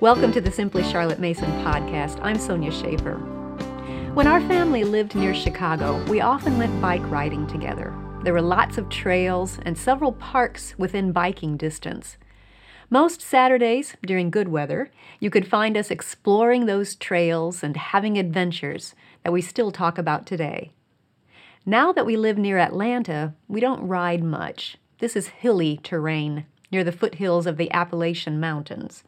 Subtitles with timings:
[0.00, 2.20] Welcome to the Simply Charlotte Mason podcast.
[2.20, 3.14] I'm Sonya Shafer.
[4.12, 7.94] When our family lived near Chicago, we often went bike riding together.
[8.22, 12.18] There were lots of trails and several parks within biking distance.
[12.90, 18.94] Most Saturdays, during good weather, you could find us exploring those trails and having adventures
[19.24, 20.72] that we still talk about today.
[21.64, 24.76] Now that we live near Atlanta, we don't ride much.
[24.98, 29.02] This is hilly terrain near the foothills of the Appalachian Mountains.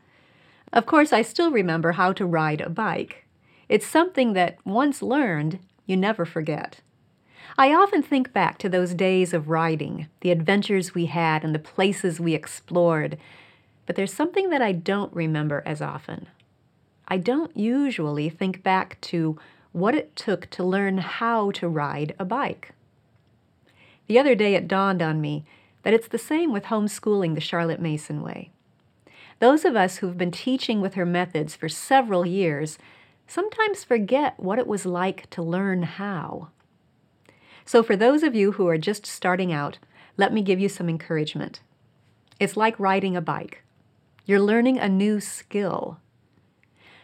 [0.73, 3.24] Of course, I still remember how to ride a bike.
[3.69, 6.80] It's something that, once learned, you never forget.
[7.56, 11.59] I often think back to those days of riding, the adventures we had, and the
[11.59, 13.19] places we explored,
[13.87, 16.29] but there's something that I don't remember as often.
[17.09, 19.38] I don't usually think back to
[19.73, 22.74] what it took to learn how to ride a bike.
[24.07, 25.45] The other day it dawned on me
[25.82, 28.51] that it's the same with homeschooling the Charlotte Mason way.
[29.41, 32.79] Those of us who've been teaching with her methods for several years
[33.27, 36.49] sometimes forget what it was like to learn how.
[37.65, 39.79] So, for those of you who are just starting out,
[40.16, 41.60] let me give you some encouragement.
[42.40, 43.63] It's like riding a bike.
[44.24, 45.98] You're learning a new skill.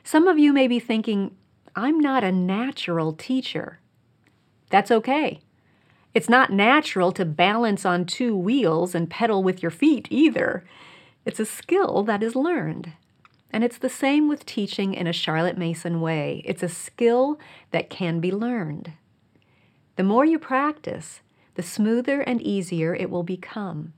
[0.03, 1.37] Some of you may be thinking,
[1.77, 3.78] I'm not a natural teacher.
[4.70, 5.41] That's okay.
[6.14, 10.64] It's not natural to balance on two wheels and pedal with your feet either.
[11.25, 12.92] It's a skill that is learned.
[13.50, 16.42] And it's the same with teaching in a Charlotte Mason way.
[16.44, 17.39] It's a skill
[17.70, 18.92] that can be learned.
[19.97, 21.20] The more you practice,
[21.55, 23.92] the smoother and easier it will become.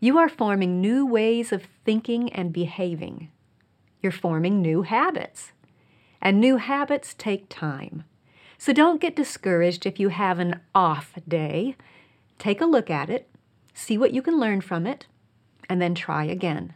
[0.00, 3.30] You are forming new ways of thinking and behaving.
[4.00, 5.52] You're forming new habits.
[6.20, 8.04] And new habits take time.
[8.58, 11.76] So don't get discouraged if you have an off day.
[12.38, 13.28] Take a look at it,
[13.74, 15.06] see what you can learn from it,
[15.68, 16.74] and then try again.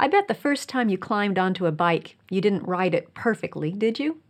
[0.00, 3.72] I bet the first time you climbed onto a bike, you didn't ride it perfectly,
[3.72, 4.20] did you?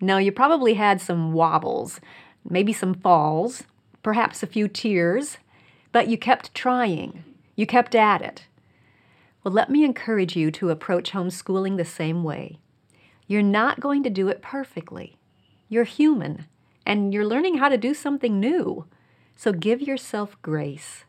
[0.00, 2.00] No, you probably had some wobbles,
[2.48, 3.64] maybe some falls,
[4.02, 5.38] perhaps a few tears,
[5.92, 7.24] but you kept trying.
[7.54, 8.46] You kept at it.
[9.42, 12.58] Well, let me encourage you to approach homeschooling the same way.
[13.28, 15.16] You're not going to do it perfectly.
[15.68, 16.46] You're human,
[16.84, 18.86] and you're learning how to do something new.
[19.36, 21.04] So give yourself grace.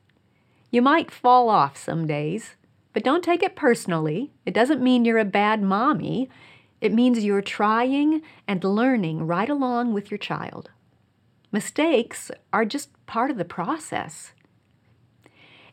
[0.69, 2.55] You might fall off some days,
[2.93, 4.31] but don't take it personally.
[4.45, 6.29] It doesn't mean you're a bad mommy.
[6.81, 10.71] It means you're trying and learning right along with your child.
[11.51, 14.33] Mistakes are just part of the process.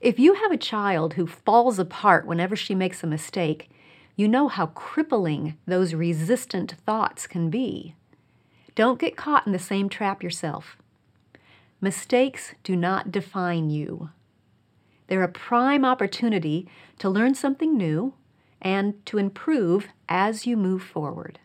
[0.00, 3.70] If you have a child who falls apart whenever she makes a mistake,
[4.16, 7.94] you know how crippling those resistant thoughts can be.
[8.74, 10.76] Don't get caught in the same trap yourself.
[11.80, 14.10] Mistakes do not define you.
[15.06, 18.14] They're a prime opportunity to learn something new
[18.62, 21.38] and to improve as you move forward.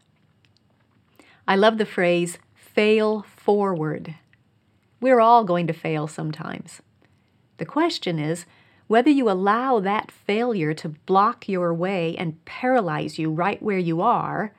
[1.48, 4.16] I love the phrase fail forward.
[5.02, 6.82] We're all going to fail sometimes.
[7.58, 8.46] The question is
[8.88, 14.02] whether you allow that failure to block your way and paralyze you right where you
[14.02, 14.54] are,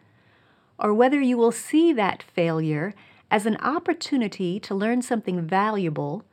[0.79, 2.95] or whether you will see that failure
[3.31, 6.25] as an opportunity to learn something valuable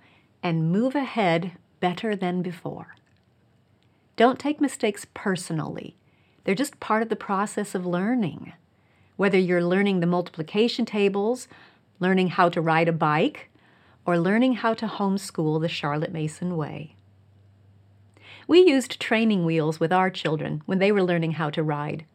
[0.43, 2.95] and move ahead better than before.
[4.15, 5.95] Don't take mistakes personally.
[6.43, 8.53] They're just part of the process of learning.
[9.15, 11.47] Whether you're learning the multiplication tables,
[11.99, 13.49] learning how to ride a bike,
[14.05, 16.95] or learning how to homeschool the Charlotte Mason way.
[18.47, 22.05] We used training wheels with our children when they were learning how to ride.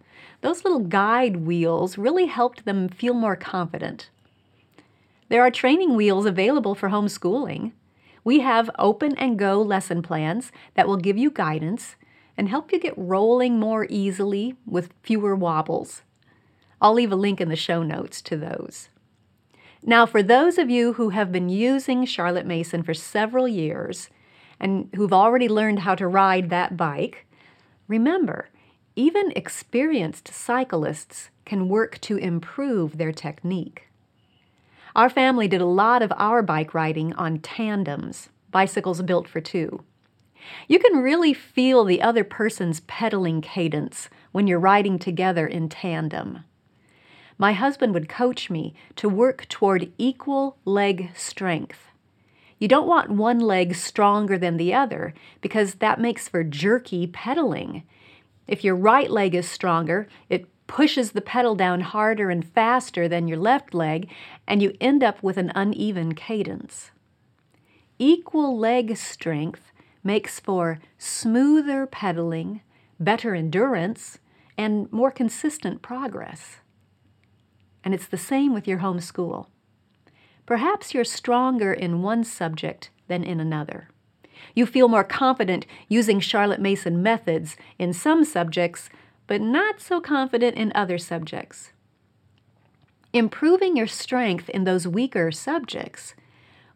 [0.41, 4.09] Those little guide wheels really helped them feel more confident.
[5.29, 7.73] There are training wheels available for homeschooling.
[8.25, 11.97] We have open and go lesson plans that will give you guidance
[12.37, 16.03] and help you get rolling more easily with fewer wobbles.
[16.81, 18.89] I'll leave a link in the show notes to those.
[19.85, 24.09] Now, for those of you who have been using Charlotte Mason for several years
[24.61, 27.27] and who've already learned how to ride that bike,
[27.89, 28.49] remember,
[28.95, 33.89] even experienced cyclists can work to improve their technique.
[34.95, 39.83] Our family did a lot of our bike riding on tandems, bicycles built for two.
[40.69, 46.45] You can really feel the other person's pedaling cadence when you're riding together in tandem.
[47.39, 51.79] My husband would coach me to work toward equal leg strength.
[52.59, 57.83] You don't want one leg stronger than the other because that makes for jerky pedaling.
[58.47, 63.29] If your right leg is stronger, it pushes the pedal down harder and faster than
[63.29, 64.11] your left leg,
[64.49, 66.93] and you end up with an uneven cadence.
[67.99, 69.71] Equal leg strength
[70.03, 72.63] makes for smoother pedaling,
[72.99, 74.19] better endurance,
[74.57, 76.61] and more consistent progress.
[77.85, 79.51] And it's the same with your home school.
[80.47, 83.91] Perhaps you're stronger in one subject than in another.
[84.55, 88.89] You feel more confident using Charlotte Mason methods in some subjects,
[89.33, 91.71] but not so confident in other subjects.
[93.15, 96.15] Improving your strength in those weaker subjects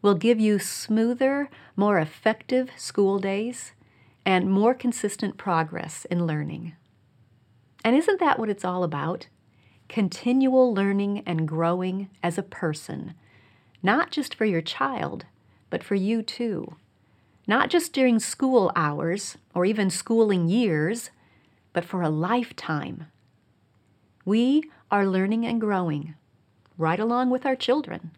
[0.01, 3.73] will give you smoother, more effective school days
[4.25, 6.73] and more consistent progress in learning.
[7.85, 9.27] And isn't that what it's all about?
[9.87, 13.13] Continual learning and growing as a person,
[13.83, 15.27] not just for your child,
[15.69, 16.75] but for you too.
[17.45, 21.11] Not just during school hours or even schooling years,
[21.73, 23.07] but for a lifetime.
[24.25, 26.15] We are learning and growing
[26.77, 28.11] right along with our children.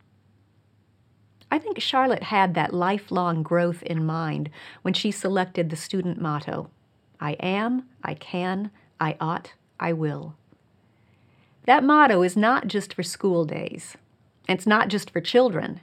[1.52, 4.50] I think Charlotte had that lifelong growth in mind
[4.82, 6.70] when she selected the student motto
[7.22, 10.36] I am, I can, I ought, I will.
[11.66, 13.98] That motto is not just for school days,
[14.48, 15.82] it's not just for children.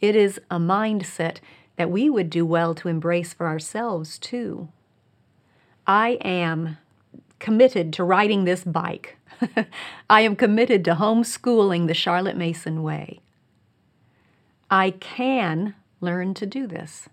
[0.00, 1.38] It is a mindset
[1.76, 4.68] that we would do well to embrace for ourselves, too.
[5.88, 6.76] I am
[7.38, 9.16] committed to riding this bike.
[10.10, 13.20] I am committed to homeschooling the Charlotte Mason way.
[14.70, 17.08] I can learn to do this.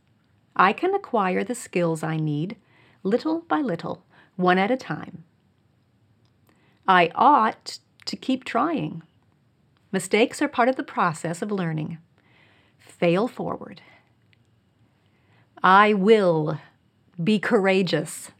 [0.57, 2.57] I can acquire the skills I need
[3.01, 4.03] little by little,
[4.35, 5.23] one at a time.
[6.85, 9.03] I ought to keep trying.
[9.91, 11.99] Mistakes are part of the process of learning.
[12.77, 13.81] Fail forward.
[15.63, 16.59] I will
[17.23, 18.31] be courageous.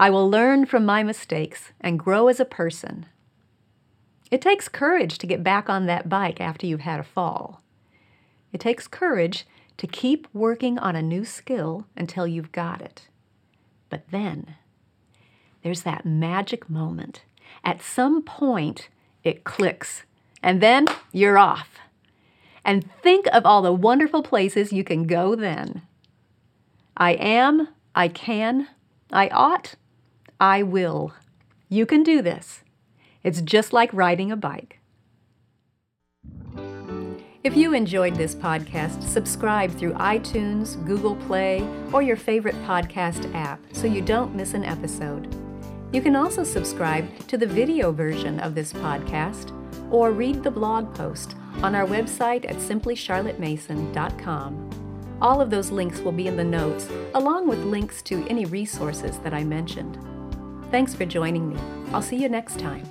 [0.00, 3.04] I will learn from my mistakes and grow as a person.
[4.30, 7.60] It takes courage to get back on that bike after you've had a fall.
[8.50, 13.08] It takes courage to keep working on a new skill until you've got it.
[13.90, 14.54] But then,
[15.62, 17.20] there's that magic moment.
[17.62, 18.88] At some point,
[19.22, 20.04] it clicks,
[20.42, 21.78] and then you're off.
[22.64, 25.82] And think of all the wonderful places you can go then.
[26.96, 28.66] I am, I can,
[29.12, 29.74] I ought,
[30.40, 31.12] I will.
[31.68, 32.64] You can do this.
[33.22, 34.78] It's just like riding a bike.
[37.44, 43.60] If you enjoyed this podcast, subscribe through iTunes, Google Play, or your favorite podcast app
[43.72, 45.28] so you don't miss an episode.
[45.92, 49.52] You can also subscribe to the video version of this podcast
[49.90, 54.70] or read the blog post on our website at simplycharlottemason.com.
[55.20, 59.18] All of those links will be in the notes, along with links to any resources
[59.18, 59.98] that I mentioned.
[60.70, 61.56] Thanks for joining me.
[61.92, 62.84] I'll see you next time.